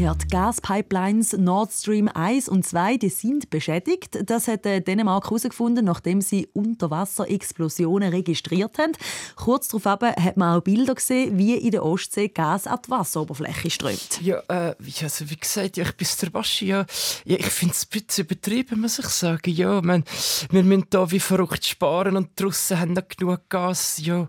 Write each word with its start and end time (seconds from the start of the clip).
Ja, 0.00 0.14
die 0.14 0.28
Gaspipelines 0.28 1.34
Nord 1.34 1.72
Stream 1.72 2.08
1 2.08 2.48
und 2.48 2.64
2 2.64 2.96
die 2.96 3.10
sind 3.10 3.50
beschädigt. 3.50 4.16
Das 4.24 4.48
hat 4.48 4.64
äh, 4.64 4.80
Dänemark 4.80 5.26
herausgefunden, 5.26 5.84
nachdem 5.84 6.22
sie 6.22 6.48
Unterwasserexplosionen 6.54 8.08
registriert 8.08 8.78
haben. 8.78 8.92
Kurz 9.36 9.68
darauf 9.68 9.84
hat 10.00 10.38
man 10.38 10.56
auch 10.56 10.62
Bilder 10.62 10.94
gesehen, 10.94 11.36
wie 11.36 11.54
in 11.54 11.72
der 11.72 11.84
Ostsee 11.84 12.28
Gas 12.28 12.66
an 12.66 12.78
die 12.82 12.90
Wasseroberfläche 12.90 13.68
strömt. 13.68 14.22
Ja, 14.22 14.42
äh, 14.48 14.74
also 15.02 15.28
wie 15.28 15.36
gesagt, 15.36 15.76
ich 15.76 15.92
bin 15.94 16.08
der 16.22 16.30
Baschi. 16.30 16.68
Ja, 16.68 16.86
ja, 17.26 17.36
ich 17.36 17.50
finde 17.50 17.74
es 17.74 17.84
ein 17.84 18.00
bisschen 18.00 18.24
übertrieben, 18.24 18.80
muss 18.80 18.98
ich 18.98 19.08
sagen. 19.08 19.52
Ja, 19.52 19.82
man, 19.82 20.04
wir 20.50 20.62
müssen 20.62 20.86
hier 20.90 21.10
wie 21.10 21.20
verrückt 21.20 21.66
sparen 21.66 22.16
und 22.16 22.40
draussen 22.40 22.80
haben 22.80 22.94
noch 22.94 23.06
genug 23.06 23.50
Gas, 23.50 24.00
ja, 24.02 24.28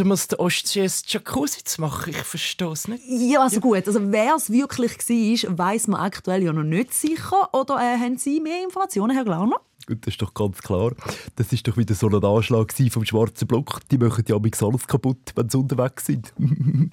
um 0.00 0.12
aus 0.12 0.28
der 0.28 0.40
Ostsee 0.40 0.84
ein 0.84 0.92
Jacuzzi 1.06 1.62
zu 1.62 1.82
machen. 1.82 2.08
Ich 2.08 2.24
verstehe 2.24 2.72
es 2.72 2.88
nicht. 2.88 3.02
Ja, 3.06 3.42
also 3.42 3.56
ja. 3.56 3.60
gut. 3.60 3.86
Also 3.86 4.10
wäre 4.10 4.36
es 4.36 4.48
wirklich 4.48 5.09
war, 5.10 5.58
weiß 5.58 5.88
man 5.88 6.00
aktuell 6.00 6.42
ja 6.42 6.52
noch 6.52 6.62
nicht 6.62 6.94
sicher. 6.94 7.52
Oder 7.52 7.76
äh, 7.76 7.98
haben 7.98 8.16
Sie 8.16 8.40
mehr 8.40 8.62
Informationen, 8.62 9.14
Herr 9.14 9.24
Glauner? 9.24 9.56
Das 9.86 10.14
ist 10.14 10.22
doch 10.22 10.34
ganz 10.34 10.60
klar. 10.62 10.92
Das 11.36 11.52
ist 11.52 11.66
doch 11.66 11.76
wieder 11.76 11.94
so 11.94 12.08
ein 12.08 12.24
Anschlag 12.24 12.72
vom 12.90 13.04
schwarzen 13.04 13.48
Block. 13.48 13.80
Die 13.90 13.98
machen 13.98 14.24
ja 14.28 14.36
alles 14.36 14.86
kaputt, 14.86 15.32
wenn 15.34 15.48
sie 15.48 15.58
unterwegs 15.58 16.06
sind. 16.06 16.32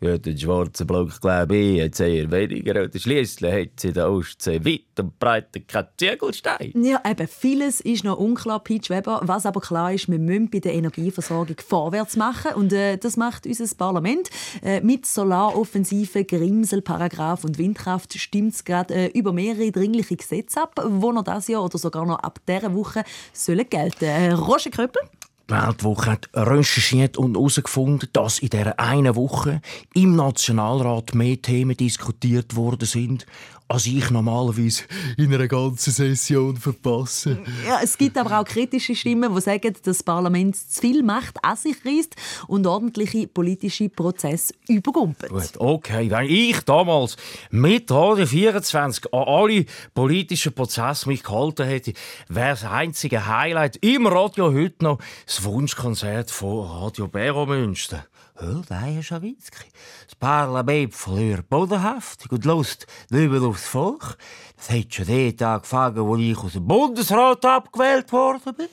Ja, 0.00 0.16
den 0.16 0.38
schwarzen 0.38 0.86
Block, 0.86 1.20
glaube 1.20 1.56
ich, 1.56 1.82
hat 1.82 1.98
eher 1.98 2.30
weniger. 2.30 2.70
Oder 2.84 2.98
schliesslich 2.98 3.52
hat 3.52 3.80
sie 3.80 3.88
in 3.88 3.94
der 3.94 4.10
Ostsee 4.10 4.64
weit 4.64 5.00
und 5.00 5.18
breit 5.18 5.48
keinen 5.66 5.88
Ziegelstein. 5.96 6.72
Ja, 6.76 7.02
eben, 7.04 7.26
vieles 7.26 7.80
ist 7.80 8.04
noch 8.04 8.16
unklar, 8.16 8.62
Peach 8.62 8.90
Weber. 8.90 9.20
Was 9.24 9.44
aber 9.44 9.60
klar 9.60 9.92
ist, 9.92 10.08
wir 10.08 10.20
müssen 10.20 10.50
bei 10.50 10.60
der 10.60 10.74
Energieversorgung 10.74 11.56
vorwärts 11.66 12.16
machen. 12.16 12.54
Und 12.54 12.72
äh, 12.72 12.96
das 12.96 13.16
macht 13.16 13.44
unser 13.46 13.74
Parlament. 13.74 14.30
Äh, 14.62 14.80
mit 14.82 15.04
Solaroffensive, 15.04 16.24
Grimsel-Paragraph 16.24 17.42
und 17.42 17.58
Windkraft 17.58 18.16
stimmt 18.18 18.54
es 18.54 18.64
gerade 18.64 18.94
äh, 18.94 19.06
über 19.18 19.32
mehrere 19.32 19.72
dringliche 19.72 20.14
Gesetze 20.16 20.62
ab, 20.62 20.76
die 20.76 20.88
noch 20.88 21.24
dieses 21.24 21.48
Jahr 21.48 21.64
oder 21.64 21.78
sogar 21.78 22.06
noch 22.06 22.20
ab 22.20 22.38
dieser 22.46 22.72
Woche 22.72 23.02
sollen 23.32 23.68
gelten. 23.68 24.04
Äh, 24.04 24.32
Roger 24.32 24.70
Kröppel? 24.70 25.02
Die 25.50 25.54
Weltwoche 25.54 26.10
hat 26.10 26.28
recherchiert 26.34 27.16
und 27.16 27.34
herausgefunden, 27.34 28.10
dass 28.12 28.38
in 28.38 28.50
dieser 28.50 28.78
einen 28.78 29.16
Woche 29.16 29.62
im 29.94 30.14
Nationalrat 30.14 31.14
mehr 31.14 31.40
Themen 31.40 31.74
diskutiert 31.74 32.54
worden 32.54 32.86
sind 32.86 33.24
als 33.68 33.86
ich 33.86 34.10
normalerweise 34.10 34.84
in 35.18 35.32
einer 35.32 35.46
ganzen 35.46 35.92
Session 35.92 36.56
verpasse. 36.56 37.38
Ja, 37.66 37.80
es 37.82 37.98
gibt 37.98 38.16
aber 38.16 38.40
auch 38.40 38.44
kritische 38.44 38.94
Stimmen, 38.94 39.34
die 39.34 39.40
sagen, 39.42 39.72
dass 39.72 39.82
das 39.82 40.02
Parlament 40.02 40.56
zu 40.56 40.80
viel 40.80 41.02
Macht 41.02 41.36
an 41.44 41.56
sich 41.56 41.76
reißt 41.84 42.16
und 42.46 42.66
ordentliche 42.66 43.28
politische 43.28 43.90
Prozesse 43.90 44.54
übergumpelt. 44.68 45.30
Gut, 45.30 45.52
okay. 45.58 46.10
Wenn 46.10 46.26
ich 46.26 46.60
damals 46.62 47.16
mit 47.50 47.90
Radio 47.90 48.26
24 48.26 49.12
an 49.12 49.24
alle 49.26 49.66
politischen 49.92 50.54
Prozesse 50.54 51.08
mich 51.08 51.22
gehalten 51.22 51.66
hätte, 51.66 51.92
wäre 52.28 52.50
das 52.50 52.64
einzige 52.64 53.26
Highlight 53.26 53.76
im 53.82 54.06
Radio 54.06 54.52
heute 54.52 54.82
noch 54.84 54.98
das 55.26 55.44
Wunschkonzert 55.44 56.30
von 56.30 56.66
Radio 56.66 57.06
Bero 57.06 57.44
Münster. 57.44 58.06
Hör, 58.27 58.27
der 58.27 58.27
Herr 58.40 59.02
Schawitzki. 59.02 59.68
Das 60.06 60.14
Parlament 60.14 60.94
verliert 60.94 61.48
bodenhaftig 61.48 62.30
und 62.30 62.44
Lust 62.44 62.86
über 63.10 63.46
aufs 63.46 63.66
Volk. 63.66 64.16
Das 64.56 64.70
hat 64.70 64.94
schon 64.94 65.06
den 65.06 65.36
Tag 65.36 65.56
angefangen, 65.56 66.06
wo 66.06 66.16
ich 66.16 66.38
aus 66.38 66.52
dem 66.52 66.66
Bundesrat 66.66 67.44
abgewählt 67.44 68.12
worden 68.12 68.54
bin. 68.54 68.68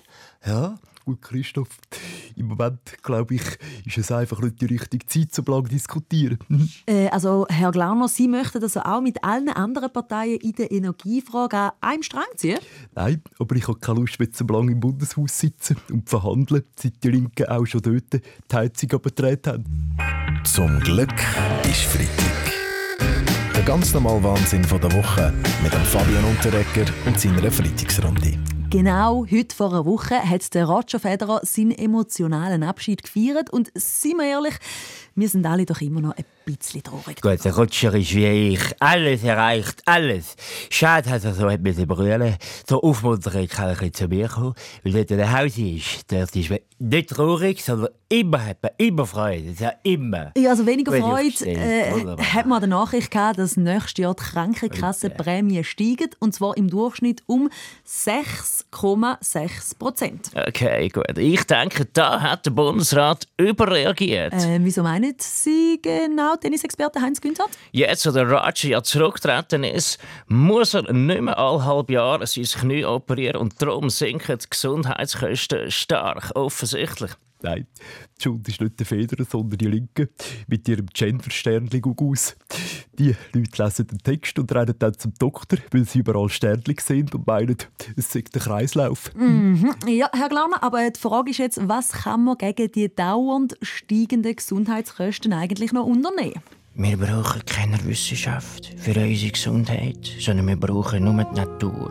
Ja, 0.45 0.75
Gut, 1.05 1.21
Christoph, 1.21 1.69
im 2.35 2.47
Moment, 2.47 2.79
glaube 3.03 3.35
ich, 3.35 3.43
ist 3.85 3.99
es 3.99 4.11
einfach 4.11 4.41
nicht 4.41 4.59
die 4.59 4.65
richtige 4.65 5.05
Zeit, 5.05 5.35
so 5.35 5.43
lange 5.45 5.69
diskutieren. 5.69 6.39
äh, 6.87 7.09
also, 7.09 7.45
Herr 7.47 7.71
Glauner, 7.71 8.07
Sie 8.07 8.27
möchten 8.27 8.63
also 8.63 8.79
auch 8.79 9.01
mit 9.01 9.23
allen 9.23 9.49
anderen 9.49 9.94
Parteien 9.94 10.39
in 10.39 10.53
der 10.53 10.71
Energiefrage 10.71 11.57
an 11.57 11.71
einem 11.79 12.01
Strang 12.01 12.25
ziehen? 12.35 12.57
Nein, 12.95 13.21
aber 13.38 13.55
ich 13.55 13.67
habe 13.67 13.77
keine 13.77 13.99
Lust 13.99 14.19
mehr, 14.19 14.29
so 14.31 14.45
lange 14.45 14.71
im 14.71 14.79
Bundeshaus 14.79 15.38
sitzen 15.38 15.77
und 15.91 16.09
verhandeln, 16.09 16.63
seit 16.75 17.03
die 17.03 17.09
Linken 17.09 17.45
auch 17.49 17.65
schon 17.67 17.83
dort 17.83 18.13
die 18.13 18.55
Heizung 18.55 18.89
übertreten 18.89 19.53
haben. 19.53 20.44
Zum 20.44 20.79
Glück 20.79 21.13
ist 21.69 21.83
Freitag. 21.83 22.51
Der 23.55 23.63
ganz 23.63 23.94
normale 23.94 24.23
Wahnsinn 24.23 24.63
von 24.63 24.81
der 24.81 24.91
Woche 24.91 25.31
mit 25.61 25.71
dem 25.71 25.83
Fabian 25.83 26.25
Unterrecker 26.25 26.91
und 27.05 27.19
seiner 27.19 27.51
Freitagsrunde. 27.51 28.54
Genau 28.69 29.25
heute 29.31 29.55
vor 29.55 29.71
einer 29.71 29.85
Woche 29.85 30.15
hat 30.15 30.53
der 30.53 30.65
Roger 30.65 30.99
Federer 30.99 31.41
seinen 31.43 31.71
emotionalen 31.71 32.63
Abschied 32.63 33.03
gefeiert. 33.03 33.49
Und 33.51 33.71
seien 33.75 34.17
wir 34.17 34.25
ehrlich, 34.25 34.55
wir 35.13 35.29
sind 35.29 35.45
alle 35.45 35.65
doch 35.65 35.81
immer 35.81 36.01
noch 36.01 36.17
ein 36.17 36.25
bisschen 36.45 36.83
traurig. 36.83 37.22
Gut, 37.22 37.44
der 37.44 37.56
Roger 37.56 37.94
ist 37.95 38.16
wie 38.16 38.53
ich. 38.53 38.61
Alles 38.79 39.23
erreicht, 39.23 39.81
alles. 39.85 40.35
Schade, 40.69 41.09
dass 41.09 41.25
er 41.25 41.33
so 41.33 41.50
hat 41.50 41.61
mit 41.61 41.75
brüllen. 41.88 42.35
So 42.67 42.81
aufmunternd 42.81 43.50
kann 43.50 43.75
er 43.79 43.94
zu 43.94 44.07
mir 44.07 44.28
kommen. 44.28 44.53
Weil 44.83 44.94
dort 44.94 45.11
in 45.11 45.17
der 45.17 45.31
Haus 45.31 45.57
ist, 45.57 46.11
dort 46.11 46.35
ist 46.35 46.50
man 46.50 46.59
nicht 46.78 47.09
traurig, 47.09 47.63
sondern 47.63 47.89
immer 48.09 48.45
hat 48.45 48.61
man 48.61 48.72
immer 48.78 49.06
Freude. 49.06 49.56
Ja, 49.57 49.73
immer. 49.83 50.31
Ja, 50.38 50.51
also 50.51 50.66
weniger 50.66 50.91
Freude 50.91 51.45
äh, 51.45 52.17
hat 52.17 52.45
man 52.45 52.62
die 52.62 52.67
Nachricht 52.67 53.12
gehabt, 53.12 53.39
dass 53.39 53.57
nächstes 53.57 53.97
Jahr 53.97 54.13
die 54.13 54.23
Krankenkassenprämie 54.23 55.63
steigen. 55.63 56.09
Und 56.19 56.33
zwar 56.33 56.57
im 56.57 56.69
Durchschnitt 56.69 57.23
um 57.25 57.50
6,6 57.88 59.77
Prozent. 59.77 60.31
Okay, 60.35 60.89
gut. 60.89 61.17
Ich 61.17 61.44
denke, 61.45 61.85
da 61.94 62.22
hat 62.22 62.45
der 62.45 62.51
Bundesrat 62.51 63.27
überreagiert. 63.38 64.33
Äh, 64.33 64.59
wieso 64.62 64.83
meinen 64.83 65.16
Sie 65.17 65.79
genau, 65.81 66.34
Tennisexperte 66.38 67.01
Heinz 67.01 67.22
Günther? 67.22 67.46
Jetzt, 67.72 68.06
wo 68.06 68.12
der 68.12 68.29
Raji 68.29 68.69
ja 68.69 68.84
zurückgetreten 68.84 69.63
ist, 69.63 70.00
muss 70.28 70.73
er 70.73 70.91
nicht 70.91 71.22
mehr 71.22 71.38
alle 71.38 71.66
halb 71.66 71.90
Jahr 71.90 72.25
sein 72.25 72.44
Knie 72.44 72.85
operieren 72.85 73.41
und 73.41 73.62
darum 73.62 73.90
sinken 73.90 74.38
die 74.38 74.50
Gesundheitskosten 74.50 75.72
stark, 75.72 76.31
offensichtlich. 76.35 77.12
Nein, 77.45 77.67
die 78.17 78.23
Schuld 78.23 78.47
ist 78.47 78.59
nicht 78.59 78.79
der 78.79 78.88
Federer, 78.88 79.23
sondern 79.23 79.59
die 79.59 79.67
Linken 79.67 80.09
mit 80.47 80.67
ihrem 80.67 80.88
Gender-Sternchen 80.88 81.83
aus. 81.95 82.35
Die 82.97 83.16
Leute 83.33 83.63
lesen 83.63 83.85
den 83.85 84.00
Text 84.00 84.39
und 84.39 84.51
rennen 84.51 84.73
dann 84.79 84.97
zum 84.97 85.13
Doktor, 85.19 85.59
weil 85.69 85.85
sie 85.85 86.00
überall 86.00 86.29
Sternchen 86.29 86.78
sehen 86.81 87.09
und 87.13 87.28
meinen, 87.28 87.57
es 87.95 88.11
sei 88.11 88.22
der 88.22 88.41
Kreislauf. 88.41 89.13
Mhm. 89.13 89.75
Ja, 89.85 90.09
Herr 90.11 90.29
Glauner, 90.29 90.63
aber 90.63 90.89
die 90.89 91.00
Frage 91.00 91.29
ist 91.29 91.38
jetzt, 91.38 91.59
was 91.67 91.89
kann 91.91 92.23
man 92.23 92.39
gegen 92.39 92.72
die 92.72 92.94
dauernd 92.94 93.57
steigenden 93.62 94.35
Gesundheitskosten 94.35 95.31
eigentlich 95.31 95.72
noch 95.72 95.85
unternehmen? 95.85 96.41
Wir 96.77 96.97
brauchen 96.97 97.45
keine 97.45 97.77
Wissenschaft 97.85 98.73
für 98.75 99.00
unsere 99.00 99.31
Gesundheit, 99.31 100.12
sondern 100.19 100.47
wir 100.47 100.57
brauchen 100.57 101.06
nur 101.06 101.23
die 101.23 101.39
Natur. 101.39 101.89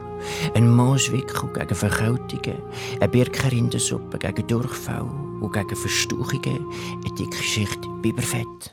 Ein 0.54 0.68
Mooswickel 0.68 1.48
gegen 1.54 1.74
Verkältungen, 1.74 2.58
eine 3.00 3.08
Birkenrindensuppe 3.08 4.18
gegen 4.18 4.46
Durchfall 4.46 5.23
und 5.44 5.52
gegen 5.52 5.76
Verstauchungen, 5.76 6.66
eine 7.04 7.14
dicke 7.14 7.42
Schicht 7.42 7.80
Biberfett. 8.00 8.72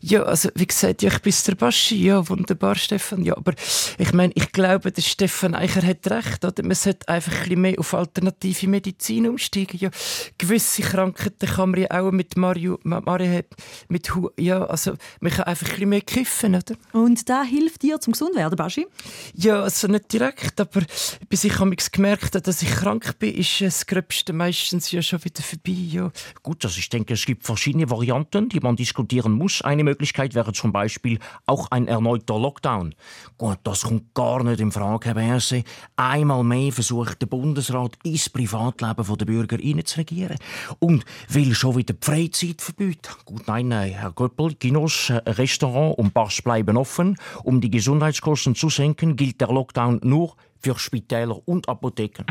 Ja, 0.00 0.22
also 0.22 0.48
wie 0.54 0.66
gesagt, 0.66 1.02
ja, 1.02 1.10
ich 1.10 1.20
bin 1.20 1.34
der 1.46 1.54
Baschi, 1.54 2.04
ja, 2.04 2.28
wunderbar, 2.28 2.74
Stefan. 2.76 3.24
Ja, 3.24 3.36
aber 3.36 3.54
ich 3.98 4.12
meine, 4.12 4.32
ich 4.34 4.52
glaube, 4.52 4.92
der 4.92 5.02
Stefan 5.02 5.54
Eicher 5.54 5.82
hat 5.82 6.08
recht, 6.10 6.44
oder? 6.44 6.62
Man 6.62 6.74
sollte 6.74 7.08
einfach 7.08 7.32
ein 7.32 7.40
bisschen 7.40 7.60
mehr 7.60 7.78
auf 7.78 7.94
alternative 7.94 8.68
Medizin 8.68 9.28
umsteigen. 9.28 9.78
Ja, 9.78 9.90
gewisse 10.38 10.82
Krankheiten 10.82 11.48
kann 11.48 11.70
man 11.70 11.80
ja 11.80 11.90
auch 11.90 12.10
mit 12.10 12.36
Mario, 12.36 12.78
Mario 12.82 13.42
mit 13.88 14.10
ja, 14.38 14.64
also 14.64 14.94
man 15.20 15.32
kann 15.32 15.44
einfach 15.44 15.66
ein 15.66 15.72
bisschen 15.72 15.88
mehr 15.88 16.00
kiffen, 16.00 16.54
oder? 16.54 16.74
Und 16.92 17.28
da 17.28 17.42
hilft 17.42 17.82
dir 17.82 18.00
zum 18.00 18.12
gesund 18.12 18.36
werden, 18.36 18.56
Baschi? 18.56 18.86
Ja, 19.34 19.62
also 19.62 19.88
nicht 19.88 20.12
direkt, 20.12 20.60
aber 20.60 20.82
bis 21.28 21.44
ich 21.44 21.58
habe 21.58 21.74
gemerkt, 21.76 22.46
dass 22.46 22.62
ich 22.62 22.70
krank 22.70 23.18
bin, 23.18 23.34
ist 23.34 23.60
das 23.60 23.86
Gröbste 23.86 24.32
meistens 24.32 24.90
ja 24.90 25.02
schon 25.02 25.24
wieder 25.24 25.42
vorbei. 25.42 25.72
Ja. 25.72 26.10
Gut, 26.42 26.64
also 26.64 26.78
ich 26.78 26.88
denke, 26.88 27.14
es 27.14 27.26
gibt 27.26 27.44
verschiedene 27.44 27.90
Varianten, 27.90 28.48
die 28.48 28.60
man 28.60 28.76
diskutieren 28.76 29.32
muss. 29.32 29.62
Eine 29.62 29.84
Möglichkeit 29.90 30.34
wäre 30.34 30.52
zum 30.52 30.72
Beispiel 30.72 31.18
auch 31.46 31.70
ein 31.70 31.88
erneuter 31.88 32.38
Lockdown. 32.38 32.94
Gut, 33.38 33.58
das 33.64 33.82
kommt 33.82 34.14
gar 34.14 34.42
nicht 34.42 34.60
in 34.60 34.72
Frage, 34.72 35.06
Herr 35.06 35.14
Berse. 35.14 35.64
Einmal 35.96 36.44
mehr 36.44 36.72
versucht 36.72 37.22
der 37.22 37.26
Bundesrat, 37.26 37.96
ins 38.02 38.28
Privatleben 38.28 39.18
der 39.18 39.24
Bürger 39.24 39.56
hineinzuregieren 39.56 40.36
und 40.78 41.04
will 41.28 41.54
schon 41.54 41.76
wieder 41.76 41.94
die 41.94 42.04
Freizeit 42.04 42.60
verbieten. 42.60 43.08
Gut, 43.24 43.46
nein, 43.46 43.68
nein, 43.68 43.92
Herr 43.92 44.12
Göppel, 44.12 44.54
Kinos, 44.54 45.12
Restaurants 45.26 45.98
und 45.98 46.12
Bars 46.14 46.42
bleiben 46.42 46.76
offen. 46.76 47.16
Um 47.44 47.60
die 47.60 47.70
Gesundheitskosten 47.70 48.54
zu 48.54 48.68
senken, 48.68 49.16
gilt 49.16 49.40
der 49.40 49.48
Lockdown 49.48 50.00
nur 50.02 50.34
für 50.58 50.78
Spitäler 50.78 51.40
und 51.46 51.68
Apotheken. 51.68 52.24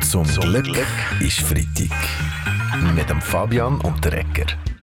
Zum 0.00 0.24
Glück 0.24 0.68
ist 1.20 1.40
Freitag. 1.40 1.90
Mit 2.94 3.10
dem 3.10 3.20
Fabian 3.20 3.80
und 3.80 4.04
der 4.04 4.18
Ecker. 4.18 4.46